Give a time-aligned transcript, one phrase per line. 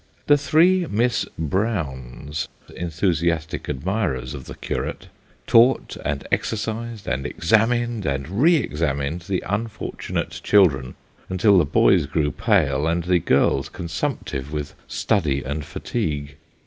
[0.25, 5.09] The three Miss Browns (enthusiastic admirers of the curate)
[5.45, 10.95] taught, and exercised, and examined, and re examined the unfortunate children,
[11.29, 16.35] until the boys grew pale, and the girls consumptive with study and fatigue.